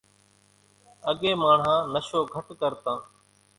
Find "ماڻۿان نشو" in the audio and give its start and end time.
1.41-2.19